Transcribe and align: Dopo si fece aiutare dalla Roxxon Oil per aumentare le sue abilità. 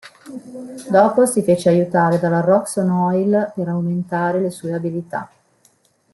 Dopo 0.89 1.27
si 1.27 1.43
fece 1.43 1.69
aiutare 1.69 2.17
dalla 2.17 2.39
Roxxon 2.39 2.89
Oil 2.89 3.51
per 3.53 3.67
aumentare 3.67 4.39
le 4.41 4.49
sue 4.49 4.73
abilità. 4.73 5.29